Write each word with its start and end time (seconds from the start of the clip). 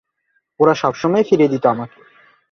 ওরা 0.59 0.73
সবসময়েই 0.73 1.27
ফিরিয়ে 1.29 1.51
দিত 1.51 1.65
আমাকে। 1.65 1.99